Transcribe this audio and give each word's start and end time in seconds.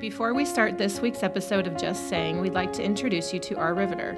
Before 0.00 0.32
we 0.32 0.44
start 0.44 0.78
this 0.78 1.00
week's 1.00 1.24
episode 1.24 1.66
of 1.66 1.76
Just 1.76 2.08
Saying, 2.08 2.40
we'd 2.40 2.54
like 2.54 2.72
to 2.74 2.84
introduce 2.84 3.34
you 3.34 3.40
to 3.40 3.56
our 3.56 3.74
Riveter. 3.74 4.12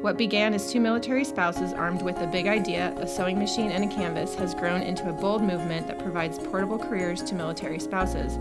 What 0.00 0.16
began 0.16 0.54
as 0.54 0.72
two 0.72 0.80
military 0.80 1.24
spouses 1.24 1.74
armed 1.74 2.00
with 2.00 2.16
a 2.22 2.26
big 2.26 2.46
idea, 2.46 2.94
a 2.96 3.06
sewing 3.06 3.38
machine, 3.38 3.70
and 3.70 3.84
a 3.84 3.94
canvas 3.94 4.34
has 4.36 4.54
grown 4.54 4.80
into 4.80 5.10
a 5.10 5.12
bold 5.12 5.42
movement 5.42 5.88
that 5.88 5.98
provides 5.98 6.38
portable 6.38 6.78
careers 6.78 7.22
to 7.24 7.34
military 7.34 7.78
spouses. 7.78 8.38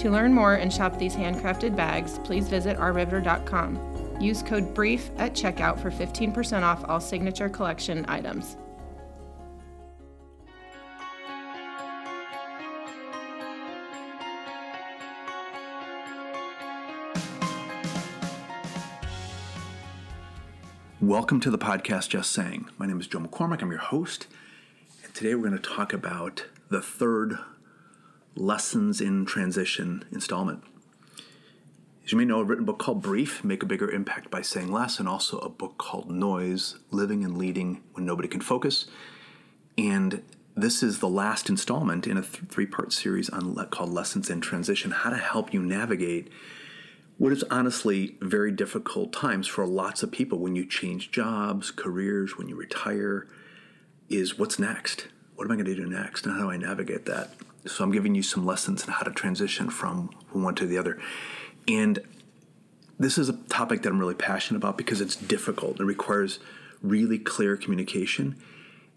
To 0.00 0.10
learn 0.10 0.32
more 0.32 0.54
and 0.54 0.72
shop 0.72 0.98
these 0.98 1.14
handcrafted 1.14 1.76
bags, 1.76 2.18
please 2.24 2.48
visit 2.48 2.78
ourriveter.com. 2.78 4.18
Use 4.18 4.42
code 4.42 4.74
BRIEF 4.74 5.10
at 5.18 5.34
checkout 5.34 5.78
for 5.78 5.90
15% 5.90 6.62
off 6.62 6.82
all 6.88 6.98
signature 7.00 7.50
collection 7.50 8.06
items. 8.08 8.56
Welcome 21.00 21.38
to 21.42 21.50
the 21.52 21.58
podcast 21.58 22.08
Just 22.08 22.32
Saying. 22.32 22.70
My 22.76 22.84
name 22.84 23.00
is 23.00 23.06
Joe 23.06 23.20
McCormick. 23.20 23.62
I'm 23.62 23.70
your 23.70 23.78
host. 23.78 24.26
And 25.04 25.14
today 25.14 25.32
we're 25.36 25.48
going 25.48 25.62
to 25.62 25.70
talk 25.70 25.92
about 25.92 26.46
the 26.70 26.82
third 26.82 27.38
Lessons 28.34 29.00
in 29.00 29.24
Transition 29.24 30.04
installment. 30.10 30.64
As 32.04 32.10
you 32.10 32.18
may 32.18 32.24
know, 32.24 32.40
I've 32.40 32.48
written 32.48 32.64
a 32.64 32.66
book 32.66 32.80
called 32.80 33.00
Brief 33.00 33.44
Make 33.44 33.62
a 33.62 33.66
Bigger 33.66 33.88
Impact 33.88 34.28
by 34.28 34.42
Saying 34.42 34.72
Less, 34.72 34.98
and 34.98 35.08
also 35.08 35.38
a 35.38 35.48
book 35.48 35.78
called 35.78 36.10
Noise 36.10 36.80
Living 36.90 37.24
and 37.24 37.38
Leading 37.38 37.80
When 37.92 38.04
Nobody 38.04 38.26
Can 38.26 38.40
Focus. 38.40 38.86
And 39.78 40.24
this 40.56 40.82
is 40.82 40.98
the 40.98 41.08
last 41.08 41.48
installment 41.48 42.08
in 42.08 42.16
a 42.16 42.22
th- 42.22 42.42
three 42.48 42.66
part 42.66 42.92
series 42.92 43.30
on 43.30 43.54
le- 43.54 43.66
called 43.66 43.90
Lessons 43.90 44.30
in 44.30 44.40
Transition 44.40 44.90
how 44.90 45.10
to 45.10 45.16
help 45.16 45.54
you 45.54 45.62
navigate 45.62 46.28
what 47.18 47.32
is 47.32 47.44
honestly 47.50 48.16
very 48.20 48.52
difficult 48.52 49.12
times 49.12 49.48
for 49.48 49.66
lots 49.66 50.04
of 50.04 50.12
people 50.12 50.38
when 50.38 50.54
you 50.54 50.64
change 50.64 51.10
jobs, 51.10 51.72
careers, 51.72 52.38
when 52.38 52.48
you 52.48 52.54
retire, 52.54 53.26
is 54.08 54.38
what's 54.38 54.58
next? 54.58 55.08
What 55.34 55.44
am 55.44 55.50
I 55.50 55.56
going 55.56 55.66
to 55.66 55.74
do 55.74 55.86
next? 55.86 56.24
And 56.24 56.36
how 56.36 56.42
do 56.42 56.50
I 56.50 56.56
navigate 56.56 57.06
that? 57.06 57.30
So 57.66 57.82
I'm 57.82 57.90
giving 57.90 58.14
you 58.14 58.22
some 58.22 58.46
lessons 58.46 58.84
on 58.84 58.90
how 58.90 59.02
to 59.02 59.10
transition 59.10 59.68
from 59.68 60.10
one 60.32 60.54
to 60.54 60.66
the 60.66 60.78
other. 60.78 60.98
And 61.66 61.98
this 63.00 63.18
is 63.18 63.28
a 63.28 63.34
topic 63.48 63.82
that 63.82 63.90
I'm 63.90 63.98
really 63.98 64.14
passionate 64.14 64.58
about 64.58 64.78
because 64.78 65.00
it's 65.00 65.16
difficult. 65.16 65.80
It 65.80 65.84
requires 65.84 66.38
really 66.82 67.18
clear 67.18 67.56
communication. 67.56 68.36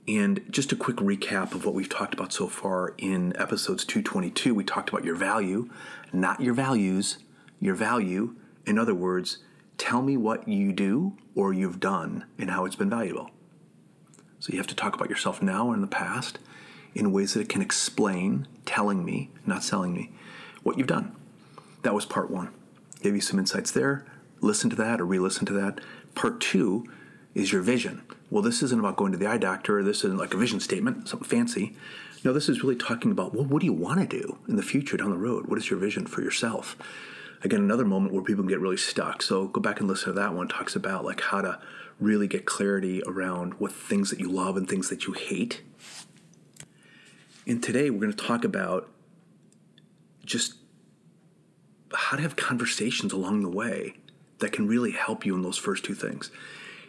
And 0.08 0.42
just 0.50 0.72
a 0.72 0.76
quick 0.76 0.98
recap 0.98 1.54
of 1.54 1.66
what 1.66 1.74
we've 1.74 1.90
talked 1.90 2.14
about 2.14 2.34
so 2.34 2.48
far 2.48 2.94
in 3.00 3.36
episodes 3.36 3.84
222, 3.84 4.54
we 4.54 4.64
talked 4.64 4.90
about 4.90 5.04
your 5.04 5.16
value, 5.16 5.70
not 6.14 6.40
your 6.40 6.54
values, 6.54 7.18
your 7.62 7.76
value. 7.76 8.36
In 8.66 8.78
other 8.78 8.94
words, 8.94 9.38
tell 9.78 10.02
me 10.02 10.18
what 10.18 10.48
you 10.48 10.74
do 10.74 11.16
or 11.36 11.54
you've 11.54 11.80
done 11.80 12.26
and 12.38 12.50
how 12.50 12.66
it's 12.66 12.76
been 12.76 12.90
valuable. 12.90 13.30
So 14.40 14.52
you 14.52 14.58
have 14.58 14.68
to 14.68 14.76
talk 14.76 14.96
about 14.96 15.10
yourself 15.10 15.42
now 15.42 15.68
or 15.68 15.76
in 15.76 15.82
the 15.82 15.88
past 15.88 16.40
in 16.94 17.14
ways 17.14 17.34
that 17.34 17.42
it 17.42 17.50
can 17.50 17.62
explain, 17.62 18.48
telling 18.66 19.06
me, 19.06 19.30
not 19.46 19.64
selling 19.64 19.94
me, 19.94 20.12
what 20.64 20.78
you've 20.78 20.88
done. 20.88 21.16
That 21.84 21.94
was 21.94 22.06
part 22.06 22.30
one. 22.30 22.50
Gave 23.02 23.16
you 23.16 23.22
some 23.22 23.40
insights 23.40 23.72
there. 23.72 24.06
Listen 24.42 24.70
to 24.70 24.76
that 24.76 25.00
or 25.00 25.06
re 25.06 25.20
listen 25.20 25.46
to 25.46 25.54
that. 25.54 25.80
Part 26.16 26.42
two 26.42 26.86
is 27.34 27.52
your 27.52 27.62
vision. 27.62 28.02
Well, 28.30 28.44
this 28.44 28.62
isn't 28.64 28.80
about 28.80 28.98
going 28.98 29.12
to 29.12 29.18
the 29.18 29.28
eye 29.28 29.38
doctor. 29.38 29.84
This 29.84 30.04
isn't 30.04 30.18
like 30.18 30.34
a 30.34 30.38
vision 30.38 30.60
statement, 30.60 31.08
something 31.08 31.28
fancy. 31.28 31.76
No, 32.24 32.34
this 32.34 32.50
is 32.50 32.62
really 32.64 32.76
talking 32.76 33.12
about 33.12 33.34
well, 33.34 33.46
what 33.46 33.62
do 33.62 33.66
you 33.66 33.74
want 33.74 34.00
to 34.00 34.06
do 34.06 34.38
in 34.48 34.56
the 34.56 34.64
future 34.64 34.98
down 34.98 35.10
the 35.10 35.18
road? 35.18 35.48
What 35.48 35.58
is 35.58 35.70
your 35.70 35.80
vision 35.80 36.06
for 36.06 36.22
yourself? 36.22 36.76
Again, 37.44 37.62
another 37.62 37.86
moment 37.86 38.14
where 38.14 38.24
people 38.24 38.44
can 38.44 38.50
get 38.50 38.60
really 38.60 38.78
stuck. 38.78 39.22
So 39.22 39.48
go 39.48 39.62
back 39.62 39.80
and 39.80 39.90
listen 39.90 40.14
to 40.14 40.20
that 40.20 40.34
one. 40.34 40.48
It 40.48 40.54
talks 40.54 40.76
about 40.76 41.04
like 41.04 41.22
how 41.22 41.42
to 41.42 41.60
really 42.00 42.28
get 42.28 42.46
clarity 42.46 43.02
around 43.06 43.56
what 43.56 43.72
things 43.72 44.10
that 44.10 44.20
you 44.20 44.30
love 44.30 44.58
and 44.58 44.68
things 44.68 44.90
that 44.90 45.06
you 45.06 45.14
hate. 45.14 45.62
And 47.48 47.62
today 47.62 47.90
we're 47.90 48.02
going 48.02 48.14
to 48.14 48.26
talk 48.26 48.44
about 48.44 48.90
just 50.26 50.56
how 51.94 52.18
to 52.18 52.24
have 52.24 52.36
conversations 52.36 53.12
along 53.12 53.42
the 53.42 53.50
way 53.50 53.96
that 54.40 54.52
can 54.52 54.68
really 54.68 54.92
help 54.92 55.26
you 55.26 55.36
in 55.36 55.42
those 55.42 55.58
first 55.58 55.84
two 55.84 55.96
things. 55.96 56.32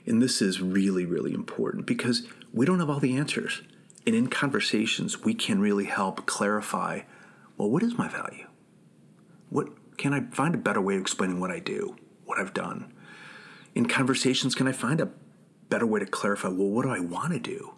And 0.06 0.20
this 0.20 0.42
is 0.42 0.60
really, 0.60 1.04
really 1.04 1.32
important 1.32 1.86
because 1.86 2.26
we 2.52 2.66
don't 2.66 2.80
have 2.80 2.90
all 2.90 3.00
the 3.00 3.16
answers. 3.16 3.62
And 4.06 4.14
in 4.14 4.26
conversations, 4.28 5.22
we 5.22 5.34
can 5.34 5.60
really 5.60 5.84
help 5.84 6.26
clarify 6.26 7.02
well, 7.58 7.70
what 7.70 7.82
is 7.82 7.96
my 7.96 8.08
value? 8.08 8.46
What 9.50 9.68
can 10.02 10.12
I 10.12 10.22
find 10.34 10.52
a 10.52 10.58
better 10.58 10.80
way 10.80 10.96
of 10.96 11.00
explaining 11.00 11.38
what 11.38 11.52
I 11.52 11.60
do, 11.60 11.94
what 12.24 12.40
I've 12.40 12.52
done? 12.52 12.92
In 13.72 13.86
conversations, 13.86 14.56
can 14.56 14.66
I 14.66 14.72
find 14.72 15.00
a 15.00 15.10
better 15.68 15.86
way 15.86 16.00
to 16.00 16.06
clarify 16.06 16.48
well, 16.48 16.66
what 16.66 16.82
do 16.82 16.90
I 16.90 16.98
want 16.98 17.32
to 17.34 17.38
do? 17.38 17.74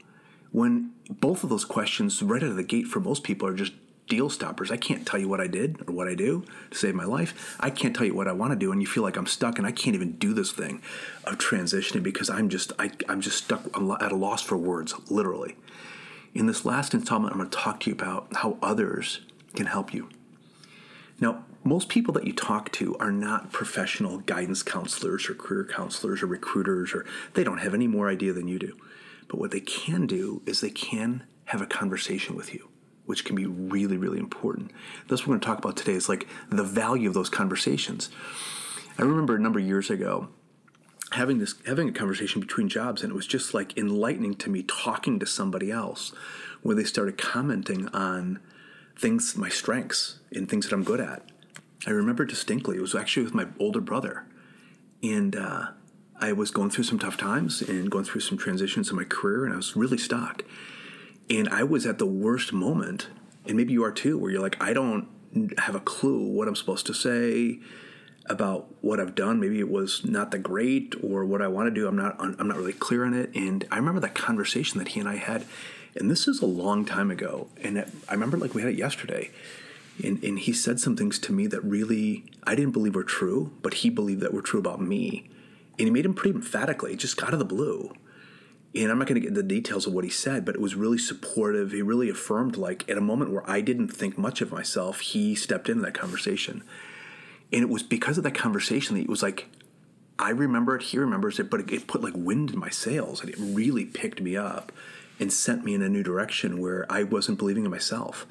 When 0.50 0.92
both 1.10 1.44
of 1.44 1.50
those 1.50 1.66
questions, 1.66 2.22
right 2.22 2.42
out 2.42 2.48
of 2.48 2.56
the 2.56 2.62
gate, 2.62 2.86
for 2.86 2.98
most 2.98 3.24
people, 3.24 3.46
are 3.46 3.52
just 3.52 3.74
deal 4.08 4.30
stoppers. 4.30 4.70
I 4.70 4.78
can't 4.78 5.06
tell 5.06 5.20
you 5.20 5.28
what 5.28 5.42
I 5.42 5.46
did 5.46 5.86
or 5.86 5.92
what 5.92 6.08
I 6.08 6.14
do 6.14 6.46
to 6.70 6.78
save 6.78 6.94
my 6.94 7.04
life. 7.04 7.58
I 7.60 7.68
can't 7.68 7.94
tell 7.94 8.06
you 8.06 8.14
what 8.14 8.26
I 8.26 8.32
want 8.32 8.52
to 8.52 8.58
do, 8.58 8.72
and 8.72 8.80
you 8.80 8.88
feel 8.88 9.02
like 9.02 9.18
I'm 9.18 9.26
stuck, 9.26 9.58
and 9.58 9.66
I 9.66 9.70
can't 9.70 9.94
even 9.94 10.12
do 10.12 10.32
this 10.32 10.50
thing 10.50 10.80
of 11.24 11.36
transitioning 11.36 12.02
because 12.02 12.30
I'm 12.30 12.48
just 12.48 12.72
I, 12.78 12.90
I'm 13.06 13.20
just 13.20 13.36
stuck. 13.36 13.64
I'm 13.74 13.90
at 13.90 14.12
a 14.12 14.16
loss 14.16 14.40
for 14.40 14.56
words, 14.56 14.94
literally. 15.10 15.56
In 16.32 16.46
this 16.46 16.64
last 16.64 16.94
installment, 16.94 17.34
I'm 17.34 17.38
going 17.38 17.50
to 17.50 17.58
talk 17.58 17.80
to 17.80 17.90
you 17.90 17.94
about 17.94 18.34
how 18.36 18.56
others 18.62 19.20
can 19.54 19.66
help 19.66 19.92
you. 19.92 20.08
Now, 21.20 21.44
most 21.64 21.88
people 21.88 22.12
that 22.14 22.26
you 22.26 22.32
talk 22.32 22.70
to 22.72 22.96
are 22.98 23.10
not 23.10 23.52
professional 23.52 24.18
guidance 24.18 24.62
counselors 24.62 25.28
or 25.28 25.34
career 25.34 25.64
counselors 25.64 26.22
or 26.22 26.26
recruiters, 26.26 26.92
or 26.92 27.06
they 27.32 27.42
don't 27.42 27.58
have 27.58 27.74
any 27.74 27.86
more 27.86 28.08
idea 28.08 28.32
than 28.32 28.48
you 28.48 28.58
do. 28.58 28.76
But 29.28 29.38
what 29.38 29.50
they 29.50 29.60
can 29.60 30.06
do 30.06 30.42
is 30.46 30.60
they 30.60 30.70
can 30.70 31.24
have 31.46 31.62
a 31.62 31.66
conversation 31.66 32.36
with 32.36 32.54
you, 32.54 32.68
which 33.06 33.24
can 33.24 33.34
be 33.34 33.46
really, 33.46 33.96
really 33.96 34.18
important. 34.18 34.72
That's 35.08 35.22
what 35.22 35.28
we're 35.28 35.32
going 35.32 35.40
to 35.40 35.46
talk 35.46 35.58
about 35.58 35.76
today 35.76 35.92
is 35.92 36.08
like 36.08 36.28
the 36.50 36.62
value 36.62 37.08
of 37.08 37.14
those 37.14 37.30
conversations. 37.30 38.10
I 38.98 39.02
remember 39.02 39.34
a 39.34 39.40
number 39.40 39.58
of 39.58 39.66
years 39.66 39.90
ago 39.90 40.28
having 41.12 41.38
this 41.38 41.54
having 41.66 41.88
a 41.88 41.92
conversation 41.92 42.40
between 42.40 42.68
jobs 42.68 43.02
and 43.02 43.10
it 43.12 43.14
was 43.14 43.26
just 43.26 43.54
like 43.54 43.76
enlightening 43.78 44.34
to 44.34 44.50
me 44.50 44.62
talking 44.62 45.18
to 45.20 45.26
somebody 45.26 45.70
else 45.70 46.12
where 46.62 46.74
they 46.74 46.84
started 46.84 47.16
commenting 47.16 47.88
on 47.88 48.40
things 48.96 49.36
my 49.36 49.48
strengths 49.48 50.18
and 50.32 50.48
things 50.48 50.68
that 50.68 50.74
I'm 50.74 50.84
good 50.84 51.00
at. 51.00 51.22
I 51.86 51.90
remember 51.90 52.24
distinctly 52.24 52.76
it 52.76 52.80
was 52.80 52.94
actually 52.94 53.24
with 53.24 53.34
my 53.34 53.46
older 53.58 53.80
brother, 53.80 54.24
and 55.02 55.36
uh, 55.36 55.66
I 56.18 56.32
was 56.32 56.50
going 56.50 56.70
through 56.70 56.84
some 56.84 56.98
tough 56.98 57.16
times 57.16 57.60
and 57.60 57.90
going 57.90 58.04
through 58.04 58.22
some 58.22 58.38
transitions 58.38 58.90
in 58.90 58.96
my 58.96 59.04
career, 59.04 59.44
and 59.44 59.52
I 59.52 59.56
was 59.56 59.76
really 59.76 59.98
stuck. 59.98 60.44
And 61.28 61.48
I 61.48 61.62
was 61.62 61.86
at 61.86 61.98
the 61.98 62.06
worst 62.06 62.52
moment, 62.52 63.08
and 63.46 63.56
maybe 63.56 63.72
you 63.72 63.84
are 63.84 63.92
too, 63.92 64.18
where 64.18 64.30
you're 64.30 64.42
like, 64.42 64.60
I 64.62 64.72
don't 64.72 65.08
have 65.58 65.74
a 65.74 65.80
clue 65.80 66.18
what 66.18 66.48
I'm 66.48 66.56
supposed 66.56 66.86
to 66.86 66.94
say 66.94 67.58
about 68.26 68.74
what 68.80 69.00
I've 69.00 69.14
done. 69.14 69.40
Maybe 69.40 69.58
it 69.58 69.70
was 69.70 70.04
not 70.04 70.30
the 70.30 70.38
great, 70.38 70.94
or 71.02 71.24
what 71.24 71.42
I 71.42 71.48
want 71.48 71.66
to 71.66 71.70
do. 71.70 71.86
I'm 71.86 71.96
not. 71.96 72.16
I'm 72.18 72.48
not 72.48 72.56
really 72.56 72.72
clear 72.72 73.04
on 73.04 73.14
it. 73.14 73.34
And 73.34 73.66
I 73.70 73.76
remember 73.76 74.00
that 74.00 74.14
conversation 74.14 74.78
that 74.78 74.88
he 74.88 75.00
and 75.00 75.08
I 75.08 75.16
had, 75.16 75.44
and 75.94 76.10
this 76.10 76.26
is 76.26 76.40
a 76.40 76.46
long 76.46 76.84
time 76.84 77.10
ago. 77.10 77.48
And 77.62 77.84
I 78.08 78.12
remember 78.12 78.38
like 78.38 78.54
we 78.54 78.62
had 78.62 78.70
it 78.70 78.78
yesterday. 78.78 79.30
And, 80.02 80.22
and 80.24 80.38
he 80.38 80.52
said 80.52 80.80
some 80.80 80.96
things 80.96 81.18
to 81.20 81.32
me 81.32 81.46
that 81.48 81.62
really 81.62 82.24
I 82.44 82.54
didn't 82.54 82.72
believe 82.72 82.94
were 82.94 83.04
true, 83.04 83.52
but 83.62 83.74
he 83.74 83.90
believed 83.90 84.20
that 84.22 84.34
were 84.34 84.42
true 84.42 84.60
about 84.60 84.80
me. 84.80 85.30
And 85.78 85.86
he 85.86 85.90
made 85.90 86.04
them 86.04 86.14
pretty 86.14 86.34
emphatically, 86.34 86.96
just 86.96 87.22
out 87.22 87.32
of 87.32 87.38
the 87.38 87.44
blue. 87.44 87.92
And 88.74 88.90
I'm 88.90 88.98
not 88.98 89.06
going 89.06 89.20
to 89.20 89.26
get 89.26 89.34
the 89.34 89.42
details 89.42 89.86
of 89.86 89.92
what 89.92 90.04
he 90.04 90.10
said, 90.10 90.44
but 90.44 90.56
it 90.56 90.60
was 90.60 90.74
really 90.74 90.98
supportive. 90.98 91.70
He 91.70 91.82
really 91.82 92.08
affirmed, 92.08 92.56
like, 92.56 92.88
at 92.90 92.98
a 92.98 93.00
moment 93.00 93.30
where 93.30 93.48
I 93.48 93.60
didn't 93.60 93.88
think 93.88 94.18
much 94.18 94.40
of 94.40 94.50
myself, 94.50 95.00
he 95.00 95.36
stepped 95.36 95.68
into 95.68 95.82
that 95.82 95.94
conversation. 95.94 96.64
And 97.52 97.62
it 97.62 97.68
was 97.68 97.84
because 97.84 98.18
of 98.18 98.24
that 98.24 98.34
conversation 98.34 98.96
that 98.96 99.02
it 99.02 99.08
was 99.08 99.22
like, 99.22 99.48
I 100.18 100.30
remember 100.30 100.76
it, 100.76 100.82
he 100.82 100.98
remembers 100.98 101.38
it, 101.38 101.50
but 101.50 101.60
it, 101.60 101.72
it 101.72 101.86
put 101.86 102.02
like 102.02 102.14
wind 102.16 102.50
in 102.50 102.58
my 102.58 102.70
sails 102.70 103.20
and 103.20 103.30
it 103.30 103.36
really 103.38 103.84
picked 103.84 104.20
me 104.20 104.36
up 104.36 104.72
and 105.20 105.32
sent 105.32 105.64
me 105.64 105.74
in 105.74 105.82
a 105.82 105.88
new 105.88 106.02
direction 106.02 106.60
where 106.60 106.90
I 106.90 107.04
wasn't 107.04 107.38
believing 107.38 107.64
in 107.64 107.70
myself. 107.70 108.26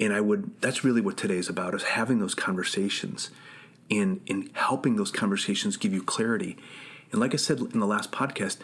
And 0.00 0.14
I 0.14 0.20
would, 0.20 0.60
that's 0.60 0.82
really 0.82 1.02
what 1.02 1.18
today 1.18 1.36
is 1.36 1.48
about, 1.48 1.74
is 1.74 1.82
having 1.82 2.18
those 2.18 2.34
conversations 2.34 3.30
and 3.90 4.20
in 4.26 4.50
helping 4.54 4.96
those 4.96 5.10
conversations 5.10 5.76
give 5.76 5.92
you 5.92 6.02
clarity. 6.02 6.56
And 7.12 7.20
like 7.20 7.34
I 7.34 7.36
said 7.36 7.60
in 7.60 7.80
the 7.80 7.86
last 7.86 8.10
podcast, 8.10 8.58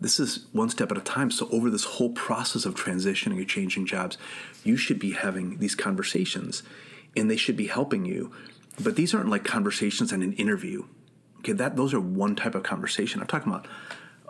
this 0.00 0.20
is 0.20 0.46
one 0.52 0.68
step 0.68 0.92
at 0.92 0.98
a 0.98 1.02
time. 1.02 1.30
So 1.30 1.48
over 1.50 1.70
this 1.70 1.84
whole 1.84 2.10
process 2.10 2.64
of 2.64 2.74
transitioning 2.74 3.40
or 3.40 3.44
changing 3.44 3.86
jobs, 3.86 4.18
you 4.62 4.76
should 4.76 4.98
be 4.98 5.12
having 5.12 5.58
these 5.58 5.74
conversations 5.74 6.62
and 7.16 7.30
they 7.30 7.36
should 7.36 7.56
be 7.56 7.66
helping 7.66 8.04
you. 8.04 8.30
But 8.78 8.96
these 8.96 9.14
aren't 9.14 9.30
like 9.30 9.44
conversations 9.44 10.12
in 10.12 10.22
an 10.22 10.34
interview. 10.34 10.84
Okay, 11.38 11.52
that 11.52 11.76
those 11.76 11.94
are 11.94 12.00
one 12.00 12.36
type 12.36 12.54
of 12.54 12.62
conversation. 12.62 13.20
I'm 13.20 13.26
talking 13.26 13.50
about 13.50 13.66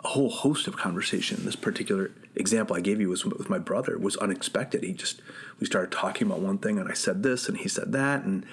a 0.03 0.09
whole 0.09 0.29
host 0.29 0.67
of 0.67 0.77
conversation. 0.77 1.43
This 1.43 1.55
particular 1.55 2.11
example 2.35 2.75
I 2.75 2.81
gave 2.81 3.01
you 3.01 3.09
was 3.09 3.25
with 3.25 3.49
my 3.49 3.59
brother. 3.59 3.97
Was 3.97 4.17
unexpected. 4.17 4.83
He 4.83 4.93
just 4.93 5.21
we 5.59 5.65
started 5.65 5.91
talking 5.91 6.27
about 6.27 6.39
one 6.39 6.57
thing 6.57 6.79
and 6.79 6.89
I 6.89 6.93
said 6.93 7.23
this 7.23 7.49
and 7.49 7.57
he 7.57 7.67
said 7.67 7.91
that 7.93 8.23
and 8.23 8.45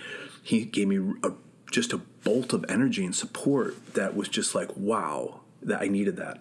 he 0.43 0.65
gave 0.65 0.89
me 0.89 1.15
a 1.23 1.33
just 1.71 1.93
a 1.93 1.99
bolt 1.99 2.53
of 2.53 2.65
energy 2.69 3.05
and 3.05 3.15
support 3.15 3.95
that 3.95 4.15
was 4.15 4.29
just 4.29 4.55
like, 4.55 4.71
wow, 4.77 5.41
that 5.63 5.83
I 5.83 5.89
needed 5.89 6.17
that. 6.19 6.39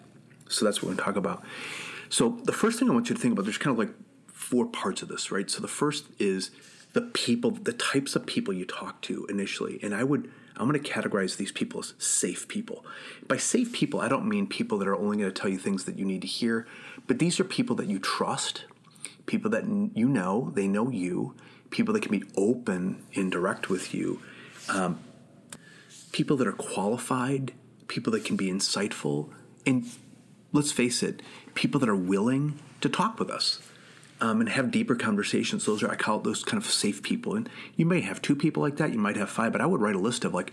So 0.48 0.64
that's 0.64 0.78
what 0.78 0.84
we're 0.84 0.94
going 0.94 0.98
to 0.98 1.04
talk 1.04 1.16
about. 1.16 1.42
So 2.08 2.38
the 2.44 2.52
first 2.52 2.78
thing 2.78 2.88
I 2.88 2.92
want 2.92 3.08
you 3.08 3.16
to 3.16 3.20
think 3.20 3.32
about, 3.32 3.44
there's 3.44 3.58
kind 3.58 3.72
of 3.72 3.78
like 3.78 3.92
four 4.32 4.66
parts 4.66 5.02
of 5.02 5.08
this, 5.08 5.32
right? 5.32 5.50
So 5.50 5.60
the 5.60 5.66
first 5.66 6.06
is 6.20 6.52
the 6.92 7.00
people, 7.00 7.50
the 7.50 7.72
types 7.72 8.14
of 8.14 8.26
people 8.26 8.54
you 8.54 8.64
talk 8.64 9.00
to 9.02 9.26
initially. 9.26 9.80
And 9.82 9.92
I 9.92 10.04
would, 10.04 10.30
I'm 10.56 10.68
going 10.68 10.80
to 10.80 10.90
categorize 10.90 11.36
these 11.36 11.52
people 11.52 11.80
as 11.80 11.94
safe 11.98 12.46
people. 12.46 12.84
By 13.26 13.36
safe 13.38 13.72
people, 13.72 14.00
I 14.00 14.08
don't 14.08 14.28
mean 14.28 14.46
people 14.46 14.78
that 14.78 14.88
are 14.88 14.96
only 14.96 15.18
going 15.18 15.32
to 15.32 15.40
tell 15.40 15.50
you 15.50 15.58
things 15.58 15.84
that 15.84 15.98
you 15.98 16.04
need 16.04 16.22
to 16.22 16.28
hear, 16.28 16.66
but 17.06 17.18
these 17.18 17.40
are 17.40 17.44
people 17.44 17.74
that 17.76 17.86
you 17.86 17.98
trust, 17.98 18.64
people 19.26 19.50
that 19.50 19.64
you 19.64 20.08
know, 20.08 20.52
they 20.54 20.68
know 20.68 20.90
you, 20.90 21.34
people 21.70 21.92
that 21.94 22.02
can 22.02 22.12
be 22.12 22.24
open 22.36 23.04
and 23.14 23.32
direct 23.32 23.68
with 23.68 23.92
you, 23.92 24.20
um, 24.68 25.00
people 26.12 26.36
that 26.36 26.46
are 26.46 26.52
qualified, 26.52 27.52
people 27.88 28.12
that 28.12 28.24
can 28.24 28.36
be 28.36 28.46
insightful, 28.46 29.30
and 29.66 29.84
let's 30.52 30.70
face 30.70 31.02
it, 31.02 31.20
people 31.54 31.80
that 31.80 31.88
are 31.88 31.96
willing 31.96 32.60
to 32.80 32.88
talk 32.88 33.18
with 33.18 33.28
us 33.28 33.60
um, 34.24 34.40
and 34.40 34.48
have 34.48 34.70
deeper 34.70 34.94
conversations. 34.94 35.66
Those 35.66 35.82
are 35.82 35.90
I 35.90 35.96
call 35.96 36.18
it 36.18 36.24
those 36.24 36.42
kind 36.42 36.62
of 36.62 36.68
safe 36.68 37.02
people. 37.02 37.36
And 37.36 37.48
you 37.76 37.84
may 37.84 38.00
have 38.00 38.22
two 38.22 38.34
people 38.34 38.62
like 38.62 38.76
that. 38.78 38.92
You 38.92 38.98
might 38.98 39.16
have 39.16 39.28
five, 39.28 39.52
but 39.52 39.60
I 39.60 39.66
would 39.66 39.82
write 39.82 39.94
a 39.94 39.98
list 39.98 40.24
of 40.24 40.32
like 40.32 40.50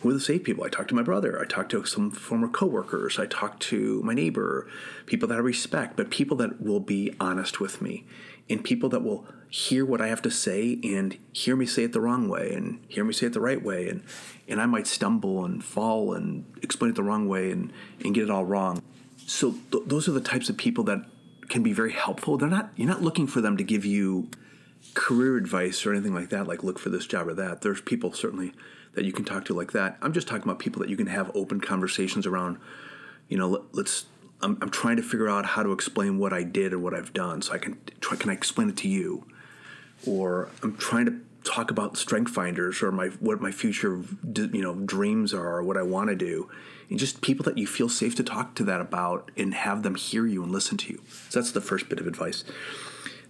who 0.00 0.10
are 0.10 0.12
the 0.12 0.20
safe 0.20 0.44
people. 0.44 0.62
I 0.62 0.68
talked 0.68 0.90
to 0.90 0.94
my 0.94 1.02
brother. 1.02 1.40
I 1.40 1.46
talked 1.46 1.70
to 1.70 1.82
some 1.86 2.10
former 2.10 2.48
coworkers. 2.48 3.18
I 3.18 3.24
talked 3.24 3.62
to 3.64 4.02
my 4.02 4.12
neighbor. 4.12 4.68
People 5.06 5.26
that 5.28 5.36
I 5.36 5.38
respect, 5.38 5.96
but 5.96 6.10
people 6.10 6.36
that 6.36 6.60
will 6.60 6.80
be 6.80 7.14
honest 7.18 7.60
with 7.60 7.80
me, 7.80 8.04
and 8.50 8.62
people 8.62 8.90
that 8.90 9.02
will 9.02 9.26
hear 9.48 9.86
what 9.86 10.02
I 10.02 10.08
have 10.08 10.20
to 10.22 10.30
say 10.30 10.78
and 10.84 11.16
hear 11.32 11.56
me 11.56 11.64
say 11.64 11.84
it 11.84 11.92
the 11.92 12.00
wrong 12.00 12.28
way 12.28 12.52
and 12.52 12.80
hear 12.88 13.04
me 13.04 13.12
say 13.12 13.26
it 13.26 13.32
the 13.32 13.40
right 13.40 13.62
way 13.62 13.88
and 13.88 14.02
and 14.48 14.60
I 14.60 14.66
might 14.66 14.88
stumble 14.88 15.44
and 15.44 15.64
fall 15.64 16.12
and 16.12 16.44
explain 16.60 16.90
it 16.90 16.96
the 16.96 17.04
wrong 17.04 17.28
way 17.28 17.52
and 17.52 17.72
and 18.04 18.14
get 18.14 18.24
it 18.24 18.30
all 18.30 18.44
wrong. 18.44 18.82
So 19.26 19.54
th- 19.70 19.84
those 19.86 20.08
are 20.08 20.12
the 20.12 20.20
types 20.20 20.50
of 20.50 20.56
people 20.56 20.82
that 20.84 21.06
can 21.54 21.62
be 21.62 21.72
very 21.72 21.92
helpful. 21.92 22.36
They're 22.36 22.48
not 22.48 22.70
you're 22.74 22.88
not 22.88 23.00
looking 23.00 23.28
for 23.28 23.40
them 23.40 23.56
to 23.56 23.62
give 23.62 23.84
you 23.84 24.28
career 24.94 25.36
advice 25.36 25.86
or 25.86 25.92
anything 25.92 26.12
like 26.12 26.30
that, 26.30 26.48
like 26.48 26.64
look 26.64 26.80
for 26.80 26.88
this 26.88 27.06
job 27.06 27.28
or 27.28 27.34
that. 27.34 27.60
There's 27.60 27.80
people 27.80 28.12
certainly 28.12 28.52
that 28.94 29.04
you 29.04 29.12
can 29.12 29.24
talk 29.24 29.44
to 29.44 29.54
like 29.54 29.70
that. 29.70 29.96
I'm 30.02 30.12
just 30.12 30.26
talking 30.26 30.42
about 30.42 30.58
people 30.58 30.80
that 30.80 30.88
you 30.88 30.96
can 30.96 31.06
have 31.06 31.30
open 31.32 31.60
conversations 31.60 32.26
around. 32.26 32.58
You 33.28 33.38
know, 33.38 33.66
let, 33.72 33.86
us 33.86 34.06
I'm, 34.42 34.58
I'm 34.60 34.70
trying 34.70 34.96
to 34.96 35.02
figure 35.04 35.28
out 35.28 35.46
how 35.46 35.62
to 35.62 35.70
explain 35.70 36.18
what 36.18 36.32
I 36.32 36.42
did 36.42 36.72
or 36.72 36.80
what 36.80 36.92
I've 36.92 37.12
done, 37.12 37.40
so 37.40 37.52
I 37.52 37.58
can 37.58 37.78
try. 38.00 38.16
Can 38.16 38.30
I 38.30 38.32
explain 38.32 38.68
it 38.68 38.76
to 38.78 38.88
you? 38.88 39.24
Or 40.08 40.48
I'm 40.60 40.76
trying 40.76 41.06
to 41.06 41.20
talk 41.44 41.70
about 41.70 41.96
strength 41.96 42.32
finders 42.32 42.82
or 42.82 42.90
my 42.90 43.08
what 43.20 43.40
my 43.40 43.52
future 43.52 44.02
you 44.34 44.62
know 44.62 44.74
dreams 44.74 45.32
are 45.32 45.56
or 45.56 45.62
what 45.62 45.76
I 45.76 45.82
want 45.82 46.08
to 46.08 46.16
do 46.16 46.50
and 46.90 46.98
just 46.98 47.20
people 47.20 47.44
that 47.44 47.58
you 47.58 47.66
feel 47.66 47.88
safe 47.88 48.14
to 48.16 48.22
talk 48.22 48.54
to 48.56 48.64
that 48.64 48.80
about 48.80 49.30
and 49.36 49.54
have 49.54 49.82
them 49.82 49.94
hear 49.94 50.26
you 50.26 50.42
and 50.42 50.52
listen 50.52 50.76
to 50.78 50.92
you. 50.92 51.02
So 51.28 51.40
that's 51.40 51.52
the 51.52 51.60
first 51.60 51.88
bit 51.88 52.00
of 52.00 52.06
advice. 52.06 52.44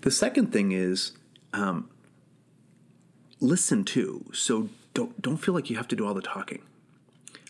The 0.00 0.11
second 0.11 0.52
thing 0.52 0.72
is 0.72 1.12
um, 1.52 1.88
listen 3.40 3.84
to. 3.84 4.25
So 4.32 4.69
don't 4.93 5.20
don't 5.20 5.37
feel 5.37 5.55
like 5.55 5.70
you 5.70 5.76
have 5.76 5.88
to 5.88 5.96
do 5.96 6.06
all 6.06 6.14
the 6.14 6.22
talking. 6.22 6.62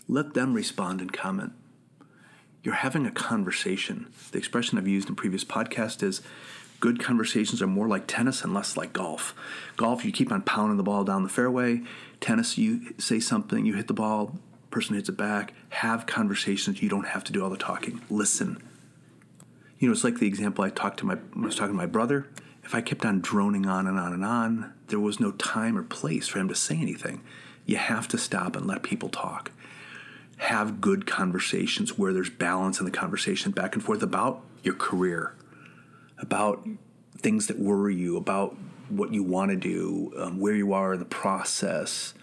Let 0.08 0.34
them 0.34 0.54
respond 0.54 1.00
and 1.00 1.12
comment. 1.12 1.52
You're 2.62 2.74
having 2.74 3.06
a 3.06 3.10
conversation. 3.10 4.12
The 4.32 4.38
expression 4.38 4.78
I've 4.78 4.88
used 4.88 5.08
in 5.08 5.16
previous 5.16 5.44
podcasts 5.44 6.02
is 6.02 6.22
good 6.84 7.00
conversations 7.00 7.62
are 7.62 7.66
more 7.66 7.88
like 7.88 8.06
tennis 8.06 8.44
and 8.44 8.52
less 8.52 8.76
like 8.76 8.92
golf. 8.92 9.34
Golf, 9.78 10.04
you 10.04 10.12
keep 10.12 10.30
on 10.30 10.42
pounding 10.42 10.76
the 10.76 10.82
ball 10.82 11.02
down 11.02 11.22
the 11.22 11.30
fairway. 11.30 11.80
Tennis, 12.20 12.58
you 12.58 12.92
say 12.98 13.18
something, 13.20 13.64
you 13.64 13.72
hit 13.72 13.86
the 13.86 13.94
ball, 13.94 14.38
person 14.70 14.94
hits 14.94 15.08
it 15.08 15.16
back. 15.16 15.54
Have 15.70 16.04
conversations. 16.04 16.82
You 16.82 16.90
don't 16.90 17.06
have 17.06 17.24
to 17.24 17.32
do 17.32 17.42
all 17.42 17.48
the 17.48 17.56
talking. 17.56 18.02
Listen. 18.10 18.62
You 19.78 19.88
know, 19.88 19.92
it's 19.92 20.04
like 20.04 20.18
the 20.18 20.26
example 20.26 20.62
I 20.62 20.68
talked 20.68 20.98
to 20.98 21.06
my 21.06 21.14
I 21.14 21.40
was 21.40 21.56
talking 21.56 21.72
to 21.72 21.74
my 21.74 21.86
brother. 21.86 22.28
If 22.64 22.74
I 22.74 22.82
kept 22.82 23.06
on 23.06 23.22
droning 23.22 23.64
on 23.64 23.86
and 23.86 23.98
on 23.98 24.12
and 24.12 24.22
on, 24.22 24.74
there 24.88 25.00
was 25.00 25.18
no 25.18 25.30
time 25.32 25.78
or 25.78 25.84
place 25.84 26.28
for 26.28 26.38
him 26.38 26.48
to 26.48 26.54
say 26.54 26.76
anything. 26.76 27.22
You 27.64 27.76
have 27.78 28.08
to 28.08 28.18
stop 28.18 28.56
and 28.56 28.66
let 28.66 28.82
people 28.82 29.08
talk. 29.08 29.52
Have 30.36 30.82
good 30.82 31.06
conversations 31.06 31.96
where 31.96 32.12
there's 32.12 32.28
balance 32.28 32.78
in 32.78 32.84
the 32.84 32.90
conversation 32.90 33.52
back 33.52 33.74
and 33.74 33.82
forth 33.82 34.02
about 34.02 34.42
your 34.62 34.74
career, 34.74 35.34
about 36.18 36.66
things 37.18 37.46
that 37.46 37.58
worry 37.58 37.94
you, 37.94 38.16
about 38.16 38.56
what 38.88 39.12
you 39.12 39.22
want 39.22 39.50
to 39.50 39.56
do, 39.56 40.12
um, 40.18 40.38
where 40.38 40.54
you 40.54 40.72
are 40.72 40.94
in 40.94 40.98
the 40.98 41.04
process, 41.04 42.14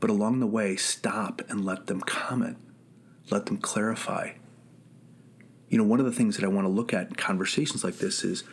but 0.00 0.10
along 0.10 0.40
the 0.40 0.46
way, 0.46 0.76
stop 0.76 1.42
and 1.48 1.64
let 1.64 1.86
them 1.86 2.00
comment, 2.00 2.58
let 3.30 3.46
them 3.46 3.58
clarify. 3.58 4.32
You 5.68 5.78
know, 5.78 5.84
one 5.84 6.00
of 6.00 6.06
the 6.06 6.12
things 6.12 6.36
that 6.36 6.44
I 6.44 6.48
want 6.48 6.66
to 6.66 6.70
look 6.70 6.94
at 6.94 7.08
in 7.08 7.14
conversations 7.14 7.82
like 7.82 7.96
this 7.98 8.22
is 8.22 8.44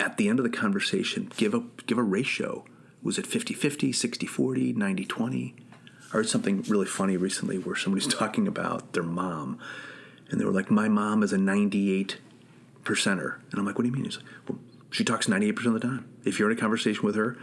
at 0.00 0.16
the 0.16 0.28
end 0.28 0.38
of 0.38 0.44
the 0.44 0.56
conversation, 0.56 1.30
give 1.36 1.54
a, 1.54 1.62
give 1.86 1.98
a 1.98 2.02
ratio. 2.02 2.64
Was 3.02 3.18
it 3.18 3.26
50 3.26 3.54
50, 3.54 3.92
60 3.92 4.26
40, 4.26 4.72
90 4.72 5.04
20? 5.04 5.54
I 6.08 6.10
heard 6.10 6.28
something 6.28 6.62
really 6.62 6.86
funny 6.86 7.16
recently 7.16 7.58
where 7.58 7.76
somebody's 7.76 8.06
talking 8.14 8.48
about 8.48 8.92
their 8.94 9.02
mom, 9.02 9.58
and 10.30 10.40
they 10.40 10.44
were 10.44 10.52
like, 10.52 10.70
My 10.70 10.88
mom 10.88 11.22
is 11.22 11.32
a 11.32 11.38
98 11.38 12.18
percenter. 12.84 13.36
And 13.50 13.58
I'm 13.58 13.66
like, 13.66 13.76
What 13.76 13.82
do 13.82 13.88
you 13.88 13.94
mean? 13.94 14.04
He's 14.04 14.16
like, 14.16 14.26
Well, 14.48 14.58
she 14.90 15.04
talks 15.04 15.26
98% 15.26 15.66
of 15.66 15.74
the 15.74 15.80
time. 15.80 16.08
If 16.24 16.38
you're 16.38 16.50
in 16.50 16.56
a 16.56 16.60
conversation 16.60 17.02
with 17.02 17.14
her, 17.14 17.36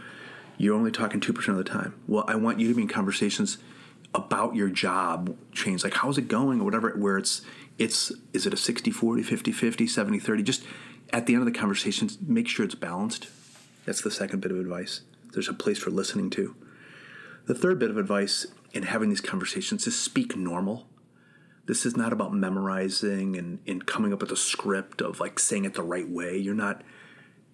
you're 0.58 0.74
only 0.74 0.90
talking 0.90 1.20
2% 1.20 1.48
of 1.48 1.56
the 1.56 1.64
time. 1.64 1.94
Well, 2.06 2.24
I 2.26 2.34
want 2.34 2.60
you 2.60 2.68
to 2.68 2.74
be 2.74 2.82
in 2.82 2.88
conversations 2.88 3.58
about 4.14 4.54
your 4.54 4.68
job 4.68 5.36
change 5.52 5.84
like 5.84 5.94
how's 5.94 6.16
it 6.16 6.26
going 6.26 6.60
or 6.60 6.64
whatever 6.64 6.90
where 6.96 7.18
it's 7.18 7.42
it's 7.78 8.10
is 8.32 8.46
it 8.46 8.54
a 8.54 8.56
60 8.56 8.90
40 8.90 9.22
50 9.22 9.52
50 9.52 9.86
70 9.86 10.18
30 10.18 10.42
just 10.42 10.64
at 11.12 11.26
the 11.26 11.34
end 11.34 11.46
of 11.46 11.52
the 11.52 11.58
conversation 11.58 12.08
make 12.26 12.48
sure 12.48 12.64
it's 12.64 12.74
balanced 12.74 13.28
that's 13.84 14.00
the 14.00 14.10
second 14.10 14.40
bit 14.40 14.50
of 14.50 14.58
advice 14.58 15.02
there's 15.32 15.48
a 15.48 15.54
place 15.54 15.78
for 15.78 15.90
listening 15.90 16.30
to 16.30 16.56
the 17.46 17.54
third 17.54 17.78
bit 17.78 17.90
of 17.90 17.98
advice 17.98 18.46
in 18.72 18.84
having 18.84 19.10
these 19.10 19.20
conversations 19.20 19.86
is 19.86 19.98
speak 19.98 20.34
normal 20.34 20.88
this 21.66 21.84
is 21.84 21.96
not 21.96 22.12
about 22.12 22.32
memorizing 22.32 23.36
and, 23.36 23.58
and 23.66 23.86
coming 23.86 24.12
up 24.12 24.20
with 24.20 24.30
a 24.30 24.36
script 24.36 25.00
of 25.00 25.20
like 25.20 25.38
saying 25.38 25.64
it 25.64 25.74
the 25.74 25.82
right 25.82 26.08
way 26.08 26.36
you're 26.36 26.54
not 26.54 26.82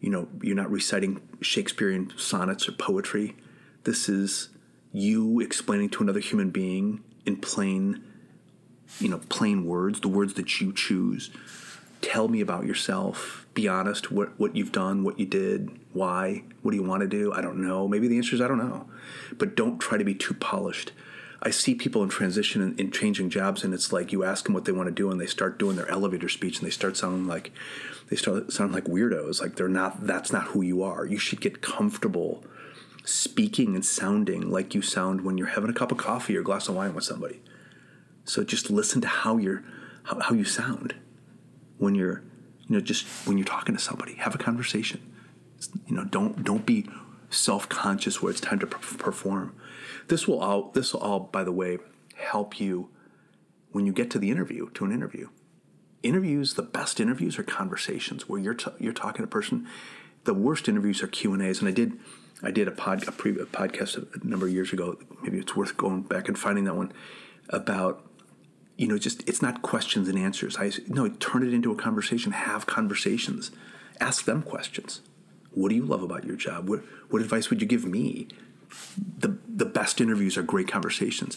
you 0.02 0.10
know, 0.10 0.28
you're 0.42 0.56
not 0.56 0.70
reciting 0.70 1.22
Shakespearean 1.40 2.12
sonnets 2.16 2.68
or 2.68 2.72
poetry. 2.72 3.36
This 3.84 4.08
is 4.08 4.48
you 4.92 5.40
explaining 5.40 5.88
to 5.90 6.02
another 6.02 6.18
human 6.18 6.50
being 6.50 7.02
in 7.24 7.36
plain, 7.36 8.02
you 8.98 9.08
know, 9.08 9.20
plain 9.28 9.64
words, 9.64 10.00
the 10.00 10.08
words 10.08 10.34
that 10.34 10.60
you 10.60 10.72
choose. 10.72 11.30
Tell 12.02 12.26
me 12.26 12.40
about 12.40 12.66
yourself. 12.66 13.46
Be 13.54 13.68
honest. 13.68 14.10
What 14.10 14.38
what 14.40 14.56
you've 14.56 14.72
done, 14.72 15.04
what 15.04 15.20
you 15.20 15.26
did, 15.26 15.70
why, 15.92 16.42
what 16.62 16.72
do 16.72 16.76
you 16.76 16.82
want 16.82 17.02
to 17.02 17.08
do? 17.08 17.32
I 17.32 17.40
don't 17.40 17.58
know. 17.58 17.86
Maybe 17.86 18.08
the 18.08 18.16
answer 18.16 18.34
is 18.34 18.40
I 18.40 18.48
don't 18.48 18.58
know. 18.58 18.88
But 19.38 19.54
don't 19.54 19.78
try 19.78 19.98
to 19.98 20.04
be 20.04 20.16
too 20.16 20.34
polished. 20.34 20.90
I 21.44 21.50
see 21.50 21.74
people 21.74 22.04
in 22.04 22.08
transition 22.08 22.62
and 22.62 22.78
in, 22.78 22.86
in 22.86 22.92
changing 22.92 23.28
jobs, 23.28 23.64
and 23.64 23.74
it's 23.74 23.92
like 23.92 24.12
you 24.12 24.22
ask 24.22 24.44
them 24.44 24.54
what 24.54 24.64
they 24.64 24.72
want 24.72 24.86
to 24.86 24.94
do, 24.94 25.10
and 25.10 25.20
they 25.20 25.26
start 25.26 25.58
doing 25.58 25.76
their 25.76 25.90
elevator 25.90 26.28
speech, 26.28 26.58
and 26.58 26.66
they 26.66 26.70
start 26.70 26.96
sounding 26.96 27.26
like 27.26 27.52
they 28.08 28.16
start 28.16 28.52
sounding 28.52 28.74
like 28.74 28.84
weirdos. 28.84 29.40
Like 29.40 29.56
they're 29.56 29.68
not. 29.68 30.06
That's 30.06 30.32
not 30.32 30.48
who 30.48 30.62
you 30.62 30.82
are. 30.82 31.04
You 31.04 31.18
should 31.18 31.40
get 31.40 31.60
comfortable 31.60 32.44
speaking 33.04 33.74
and 33.74 33.84
sounding 33.84 34.50
like 34.50 34.74
you 34.74 34.82
sound 34.82 35.22
when 35.22 35.36
you're 35.36 35.48
having 35.48 35.68
a 35.68 35.74
cup 35.74 35.90
of 35.90 35.98
coffee 35.98 36.36
or 36.36 36.40
a 36.40 36.44
glass 36.44 36.68
of 36.68 36.76
wine 36.76 36.94
with 36.94 37.04
somebody. 37.04 37.42
So 38.24 38.44
just 38.44 38.70
listen 38.70 39.00
to 39.00 39.08
how 39.08 39.38
you're 39.38 39.64
how, 40.04 40.20
how 40.20 40.34
you 40.34 40.44
sound 40.44 40.94
when 41.78 41.96
you're 41.96 42.22
you 42.68 42.76
know 42.76 42.80
just 42.80 43.04
when 43.26 43.36
you're 43.36 43.44
talking 43.44 43.74
to 43.74 43.80
somebody. 43.80 44.14
Have 44.14 44.34
a 44.34 44.38
conversation. 44.38 45.02
You 45.86 45.96
know, 45.96 46.04
don't 46.04 46.44
don't 46.44 46.64
be 46.64 46.88
self-conscious 47.32 48.22
where 48.22 48.30
it's 48.30 48.40
time 48.40 48.58
to 48.60 48.66
perform 48.66 49.54
this 50.08 50.26
will 50.26 50.40
all 50.40 50.70
this 50.70 50.92
will 50.92 51.00
all, 51.00 51.20
by 51.20 51.44
the 51.44 51.52
way, 51.52 51.78
help 52.16 52.60
you 52.60 52.88
when 53.70 53.86
you 53.86 53.92
get 53.92 54.10
to 54.10 54.18
the 54.18 54.30
interview, 54.30 54.70
to 54.70 54.84
an 54.84 54.92
interview. 54.92 55.28
Interviews, 56.02 56.54
the 56.54 56.62
best 56.62 57.00
interviews 57.00 57.38
are 57.38 57.44
conversations 57.44 58.28
where 58.28 58.40
you're 58.40 58.54
t- 58.54 58.70
you're 58.78 58.92
talking 58.92 59.18
to 59.18 59.24
a 59.24 59.28
person. 59.28 59.66
The 60.24 60.34
worst 60.34 60.68
interviews 60.68 61.02
are 61.02 61.06
Q 61.06 61.32
and 61.32 61.42
A's, 61.42 61.60
and 61.60 61.68
I 61.68 61.72
did 61.72 61.98
I 62.42 62.50
did 62.50 62.68
a 62.68 62.72
pod 62.72 63.06
a, 63.06 63.12
pre- 63.12 63.38
a 63.40 63.46
podcast 63.46 63.96
a 63.96 64.26
number 64.26 64.46
of 64.46 64.52
years 64.52 64.72
ago. 64.72 64.98
Maybe 65.22 65.38
it's 65.38 65.54
worth 65.54 65.76
going 65.76 66.02
back 66.02 66.28
and 66.28 66.38
finding 66.38 66.64
that 66.64 66.76
one 66.76 66.92
about 67.48 68.04
you 68.76 68.88
know 68.88 68.98
just 68.98 69.26
it's 69.28 69.42
not 69.42 69.62
questions 69.62 70.08
and 70.08 70.18
answers. 70.18 70.56
I 70.58 70.72
no 70.88 71.08
turn 71.08 71.46
it 71.46 71.54
into 71.54 71.70
a 71.70 71.76
conversation. 71.76 72.32
Have 72.32 72.66
conversations. 72.66 73.52
Ask 74.00 74.24
them 74.24 74.42
questions. 74.42 75.00
What 75.54 75.68
do 75.70 75.74
you 75.74 75.84
love 75.84 76.02
about 76.02 76.24
your 76.24 76.36
job? 76.36 76.68
What 76.68 76.80
what 77.10 77.22
advice 77.22 77.50
would 77.50 77.60
you 77.60 77.66
give 77.66 77.84
me? 77.84 78.28
the 79.18 79.36
the 79.48 79.66
best 79.66 80.00
interviews 80.00 80.36
are 80.36 80.42
great 80.42 80.68
conversations. 80.68 81.36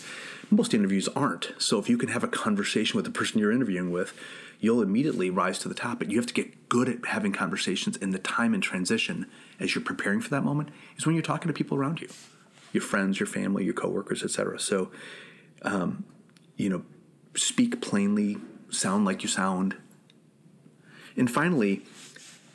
Most 0.50 0.74
interviews 0.74 1.08
aren't. 1.10 1.54
So 1.58 1.80
if 1.80 1.90
you 1.90 1.98
can 1.98 2.10
have 2.10 2.24
a 2.24 2.28
conversation 2.28 2.96
with 2.96 3.06
the 3.06 3.12
person 3.12 3.40
you're 3.40 3.52
interviewing 3.52 3.92
with, 3.92 4.14
you'll 4.60 4.82
immediately 4.82 5.30
rise 5.30 5.60
to 5.60 5.68
the 5.68 5.76
top. 5.76 6.00
But 6.00 6.12
you 6.12 6.18
have 6.18 6.28
to 6.28 6.34
get 6.34 6.70
good 6.70 6.88
at 6.88 7.06
having 7.08 7.34
conversations 7.34 7.98
and 7.98 8.14
the 8.14 8.20
time 8.20 8.54
and 8.54 8.64
transition 8.64 9.26
as 9.60 9.76
you're 9.76 9.84
preparing 9.84 10.22
for 10.22 10.30
that 10.30 10.44
moment 10.44 10.70
is 10.98 11.06
when 11.06 11.16
you're 11.16 11.24
talking 11.24 11.48
to 11.48 11.54
people 11.54 11.78
around 11.78 12.00
you. 12.02 12.08
your 12.72 12.82
friends, 12.84 13.20
your 13.20 13.28
family, 13.28 13.64
your 13.64 13.74
coworkers, 13.74 14.22
etc. 14.22 14.60
So, 14.60 14.92
um, 15.62 16.04
you 16.58 16.70
know, 16.70 16.84
speak 17.34 17.82
plainly, 17.82 18.38
sound 18.70 19.06
like 19.06 19.24
you 19.24 19.30
sound. 19.30 19.78
And 21.16 21.32
finally, 21.32 21.84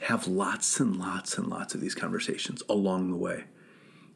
have 0.00 0.26
lots 0.26 0.80
and 0.80 0.96
lots 0.96 1.36
and 1.36 1.46
lots 1.46 1.74
of 1.74 1.80
these 1.80 1.94
conversations 1.94 2.62
along 2.68 3.10
the 3.10 3.16
way. 3.16 3.44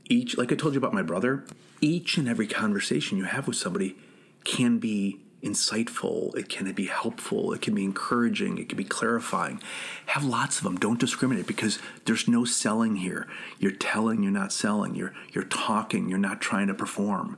Each, 0.08 0.36
like 0.36 0.52
I 0.52 0.54
told 0.54 0.74
you 0.74 0.78
about 0.78 0.94
my 0.94 1.02
brother, 1.02 1.44
each 1.80 2.16
and 2.16 2.28
every 2.28 2.46
conversation 2.46 3.18
you 3.18 3.24
have 3.24 3.46
with 3.46 3.56
somebody 3.56 3.96
can 4.44 4.78
be 4.78 5.20
insightful, 5.42 6.34
it 6.36 6.48
can 6.48 6.70
be 6.72 6.86
helpful, 6.86 7.52
it 7.52 7.60
can 7.60 7.74
be 7.74 7.84
encouraging, 7.84 8.56
it 8.56 8.68
can 8.68 8.78
be 8.78 8.84
clarifying. 8.84 9.60
Have 10.06 10.24
lots 10.24 10.56
of 10.58 10.64
them. 10.64 10.76
Don't 10.76 10.98
discriminate 10.98 11.46
because 11.46 11.78
there's 12.06 12.26
no 12.26 12.46
selling 12.46 12.96
here. 12.96 13.28
You're 13.58 13.72
telling, 13.72 14.22
you're 14.22 14.32
not 14.32 14.52
selling. 14.52 14.94
You're 14.94 15.12
you're 15.32 15.44
talking, 15.44 16.08
you're 16.08 16.18
not 16.18 16.40
trying 16.40 16.68
to 16.68 16.74
perform. 16.74 17.36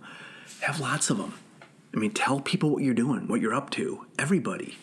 Have 0.61 0.79
lots 0.79 1.11
of 1.11 1.19
them. 1.19 1.35
I 1.93 1.99
mean, 1.99 2.13
tell 2.13 2.41
people 2.41 2.71
what 2.71 2.83
you're 2.85 2.95
doing, 2.95 3.27
what 3.27 3.41
you're 3.41 3.55
up 3.55 3.71
to. 3.71 4.07
Everybody. 4.19 4.79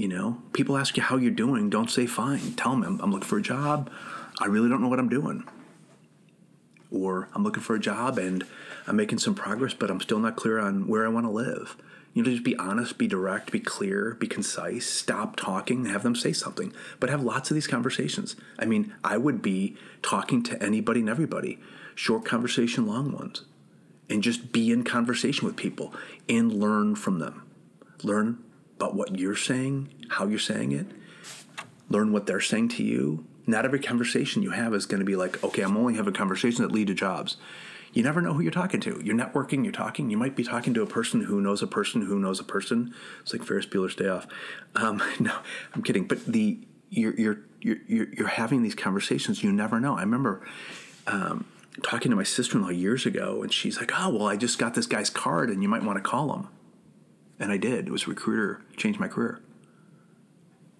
You 0.00 0.08
know, 0.08 0.38
people 0.54 0.78
ask 0.78 0.96
you 0.96 1.02
how 1.02 1.18
you're 1.18 1.30
doing. 1.30 1.68
Don't 1.68 1.90
say 1.90 2.06
fine. 2.06 2.54
Tell 2.54 2.74
them 2.74 2.98
I'm, 3.02 3.12
looking 3.12 3.28
for 3.28 3.36
a 3.36 3.42
job. 3.42 3.90
I 4.40 4.46
really 4.46 4.70
don't 4.70 4.80
know 4.80 4.88
what 4.88 4.98
I'm 4.98 5.10
doing. 5.10 5.44
Or 6.90 7.28
I'm 7.34 7.44
looking 7.44 7.62
for 7.62 7.74
a 7.74 7.78
job 7.78 8.16
and 8.16 8.46
I'm 8.86 8.96
making 8.96 9.18
some 9.18 9.34
progress, 9.34 9.74
but 9.74 9.90
I'm 9.90 10.00
still 10.00 10.18
not 10.18 10.36
clear 10.36 10.58
on 10.58 10.88
where 10.88 11.04
I 11.04 11.10
want 11.10 11.26
to 11.26 11.30
live. 11.30 11.76
You 12.14 12.22
know, 12.22 12.30
just 12.30 12.44
be 12.44 12.56
honest, 12.56 12.96
be 12.96 13.08
direct, 13.08 13.52
be 13.52 13.60
clear, 13.60 14.14
be 14.14 14.26
concise, 14.26 14.86
stop 14.86 15.36
talking, 15.36 15.84
have 15.84 16.02
them 16.02 16.16
say 16.16 16.32
something, 16.32 16.72
but 16.98 17.10
have 17.10 17.22
lots 17.22 17.50
of 17.50 17.54
these 17.54 17.66
conversations. 17.66 18.36
I 18.58 18.64
mean, 18.64 18.94
I 19.04 19.18
would 19.18 19.42
be 19.42 19.76
talking 20.00 20.42
to 20.44 20.62
anybody 20.62 21.00
and 21.00 21.10
everybody, 21.10 21.58
short 21.94 22.24
conversation, 22.24 22.86
long 22.86 23.12
ones, 23.12 23.44
and 24.08 24.22
just 24.22 24.50
be 24.50 24.72
in 24.72 24.82
conversation 24.82 25.44
with 25.44 25.56
people 25.56 25.92
and 26.26 26.50
learn 26.50 26.94
from 26.94 27.18
them. 27.18 27.42
Learn 28.02 28.42
about 28.80 28.94
what 28.94 29.18
you're 29.18 29.36
saying, 29.36 29.88
how 30.10 30.26
you're 30.26 30.38
saying 30.38 30.72
it, 30.72 30.86
learn 31.88 32.12
what 32.12 32.26
they're 32.26 32.40
saying 32.40 32.68
to 32.70 32.82
you. 32.82 33.26
Not 33.46 33.64
every 33.64 33.80
conversation 33.80 34.42
you 34.42 34.50
have 34.50 34.74
is 34.74 34.86
going 34.86 35.00
to 35.00 35.06
be 35.06 35.16
like, 35.16 35.42
okay, 35.42 35.62
I'm 35.62 35.76
only 35.76 35.94
having 35.94 36.14
conversations 36.14 36.58
that 36.58 36.72
lead 36.72 36.86
to 36.88 36.94
jobs 36.94 37.36
you 37.92 38.02
never 38.02 38.20
know 38.20 38.32
who 38.32 38.40
you're 38.40 38.52
talking 38.52 38.80
to. 38.80 39.00
You're 39.02 39.16
networking, 39.16 39.64
you're 39.64 39.72
talking. 39.72 40.10
You 40.10 40.16
might 40.16 40.36
be 40.36 40.44
talking 40.44 40.74
to 40.74 40.82
a 40.82 40.86
person 40.86 41.22
who 41.22 41.40
knows 41.40 41.60
a 41.62 41.66
person 41.66 42.02
who 42.02 42.18
knows 42.18 42.38
a 42.38 42.44
person. 42.44 42.94
It's 43.20 43.32
like 43.32 43.42
Ferris 43.42 43.66
Bueller's 43.66 43.96
Day 43.96 44.08
Off. 44.08 44.26
Um, 44.76 45.02
no, 45.20 45.36
I'm 45.74 45.82
kidding. 45.82 46.06
But 46.06 46.24
the 46.26 46.58
you're 46.90 47.14
you're 47.14 47.38
you're 47.60 47.78
you're 47.86 48.28
having 48.28 48.62
these 48.62 48.74
conversations. 48.74 49.42
You 49.42 49.52
never 49.52 49.80
know. 49.80 49.96
I 49.96 50.02
remember. 50.02 50.46
Um, 51.06 51.46
talking 51.82 52.10
to 52.10 52.16
my 52.16 52.24
sister-in-law 52.24 52.68
years 52.68 53.06
ago 53.06 53.42
and 53.42 53.54
she's 53.54 53.78
like 53.78 53.90
oh 53.98 54.10
well 54.10 54.26
i 54.26 54.36
just 54.36 54.58
got 54.58 54.74
this 54.74 54.86
guy's 54.86 55.08
card 55.08 55.48
and 55.48 55.62
you 55.62 55.68
might 55.68 55.82
want 55.82 55.96
to 55.96 56.02
call 56.02 56.34
him 56.34 56.48
and 57.40 57.50
i 57.50 57.56
did 57.56 57.88
it 57.88 57.90
was 57.90 58.06
recruiter 58.06 58.62
changed 58.76 59.00
my 59.00 59.08
career 59.08 59.40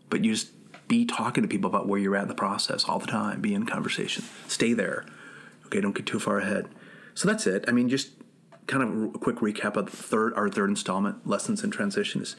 but 0.08 0.24
you 0.24 0.32
just 0.32 0.52
be 0.86 1.04
talking 1.04 1.42
to 1.42 1.48
people 1.48 1.68
about 1.68 1.88
where 1.88 1.98
you're 1.98 2.16
at 2.16 2.22
in 2.22 2.28
the 2.28 2.34
process 2.34 2.84
all 2.84 2.98
the 2.98 3.06
time 3.06 3.40
be 3.40 3.54
in 3.54 3.66
conversation 3.66 4.24
stay 4.46 4.72
there 4.72 5.04
okay 5.66 5.80
don't 5.80 5.94
get 5.94 6.06
too 6.06 6.20
far 6.20 6.38
ahead 6.38 6.68
so 7.14 7.28
that's 7.28 7.46
it. 7.46 7.64
I 7.68 7.72
mean, 7.72 7.88
just 7.88 8.12
kind 8.66 8.82
of 8.82 9.14
a 9.14 9.18
quick 9.18 9.36
recap 9.36 9.76
of 9.76 9.88
third 9.88 10.32
our 10.34 10.48
third 10.48 10.70
installment, 10.70 11.26
lessons 11.26 11.62
in 11.64 11.70
transition 11.70 12.22
is 12.22 12.36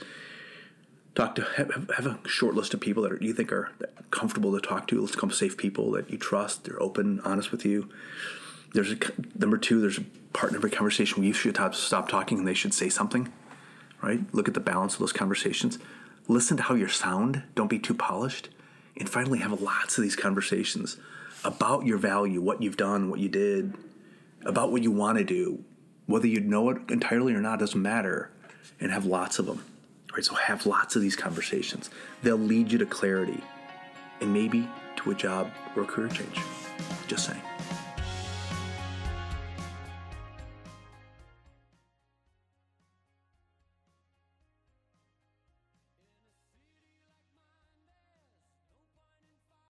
talk 1.13 1.35
to 1.35 1.43
have, 1.57 1.89
have 1.97 2.05
a 2.05 2.19
short 2.27 2.55
list 2.55 2.73
of 2.73 2.79
people 2.79 3.03
that 3.03 3.11
are, 3.11 3.17
you 3.21 3.33
think 3.33 3.51
are 3.51 3.69
comfortable 4.11 4.59
to 4.59 4.65
talk 4.65 4.87
to. 4.87 5.01
Let's 5.01 5.15
come 5.15 5.31
safe 5.31 5.57
people 5.57 5.91
that 5.91 6.09
you 6.09 6.17
trust. 6.17 6.63
They're 6.63 6.81
open, 6.81 7.19
honest 7.21 7.51
with 7.51 7.65
you. 7.65 7.89
There's 8.73 8.91
a 8.91 8.97
number 9.35 9.57
two. 9.57 9.81
There's 9.81 9.97
a 9.97 10.05
part 10.33 10.51
in 10.51 10.55
every 10.55 10.71
conversation 10.71 11.21
where 11.21 11.27
you 11.27 11.33
should 11.33 11.59
stop 11.73 12.07
talking 12.07 12.39
and 12.39 12.47
they 12.47 12.53
should 12.53 12.73
say 12.73 12.89
something. 12.89 13.31
Right? 14.01 14.21
Look 14.33 14.47
at 14.47 14.53
the 14.53 14.59
balance 14.59 14.93
of 14.93 14.99
those 14.99 15.13
conversations. 15.13 15.77
Listen 16.27 16.57
to 16.57 16.63
how 16.63 16.75
you 16.75 16.87
sound. 16.87 17.43
Don't 17.55 17.69
be 17.69 17.79
too 17.79 17.93
polished. 17.93 18.49
And 18.97 19.09
finally, 19.09 19.39
have 19.39 19.61
lots 19.61 19.97
of 19.97 20.03
these 20.03 20.15
conversations 20.15 20.97
about 21.43 21.85
your 21.85 21.97
value, 21.97 22.41
what 22.41 22.61
you've 22.61 22.77
done, 22.77 23.09
what 23.09 23.19
you 23.19 23.29
did, 23.29 23.75
about 24.45 24.71
what 24.71 24.83
you 24.83 24.91
want 24.91 25.17
to 25.17 25.23
do, 25.23 25.63
whether 26.05 26.27
you 26.27 26.39
know 26.39 26.69
it 26.69 26.77
entirely 26.89 27.33
or 27.33 27.41
not 27.41 27.59
doesn't 27.59 27.81
matter, 27.81 28.31
and 28.79 28.91
have 28.91 29.05
lots 29.05 29.39
of 29.39 29.45
them. 29.45 29.63
Right? 30.13 30.25
So 30.25 30.35
have 30.35 30.65
lots 30.65 30.95
of 30.95 31.01
these 31.01 31.15
conversations. 31.15 31.89
They'll 32.21 32.35
lead 32.37 32.71
you 32.71 32.77
to 32.79 32.85
clarity 32.85 33.41
and 34.19 34.33
maybe 34.33 34.67
to 34.97 35.11
a 35.11 35.15
job 35.15 35.49
or 35.75 35.83
a 35.83 35.85
career 35.85 36.09
change. 36.09 36.39
Just 37.07 37.25
saying. 37.27 37.41